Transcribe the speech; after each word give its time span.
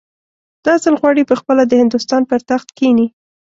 دا 0.65 0.73
ځل 0.83 0.95
غواړي 1.01 1.23
پخپله 1.31 1.63
د 1.67 1.73
هندوستان 1.81 2.21
پر 2.29 2.39
تخت 2.49 2.67
کښېني. 2.77 3.07